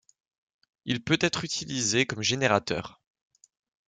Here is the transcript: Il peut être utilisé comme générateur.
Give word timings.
Il 0.85 1.03
peut 1.03 1.19
être 1.21 1.43
utilisé 1.45 2.07
comme 2.07 2.23
générateur. 2.23 3.03